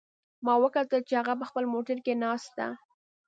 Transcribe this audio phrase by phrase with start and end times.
[0.45, 2.67] ما وکتل چې هغه په خپل موټر کې ناست ده